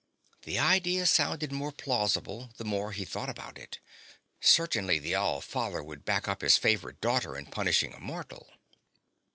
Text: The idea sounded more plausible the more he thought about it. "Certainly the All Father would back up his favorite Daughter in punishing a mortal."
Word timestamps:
The 0.45 0.57
idea 0.57 1.05
sounded 1.05 1.51
more 1.51 1.71
plausible 1.71 2.49
the 2.57 2.65
more 2.65 2.91
he 2.91 3.05
thought 3.05 3.29
about 3.29 3.59
it. 3.59 3.77
"Certainly 4.39 4.97
the 4.97 5.13
All 5.13 5.41
Father 5.41 5.83
would 5.83 6.05
back 6.05 6.27
up 6.27 6.41
his 6.41 6.57
favorite 6.57 6.99
Daughter 7.01 7.37
in 7.37 7.45
punishing 7.45 7.93
a 7.93 7.99
mortal." 7.99 8.49